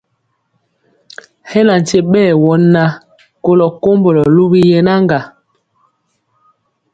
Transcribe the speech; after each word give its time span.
Hɛ 1.49 1.59
na 1.67 1.73
nkye 1.81 1.99
ɓɛɛ 2.11 2.31
wɔ 2.43 2.53
na 2.73 2.83
kolɔ 3.43 3.67
kombɔlɔ 3.83 4.23
luwi 4.35 4.59
yenaŋga. 4.69 5.19